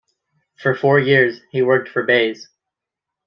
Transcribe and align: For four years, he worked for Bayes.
For 0.55 0.73
four 0.73 0.97
years, 0.99 1.41
he 1.51 1.61
worked 1.61 1.87
for 1.87 2.01
Bayes. 2.01 2.49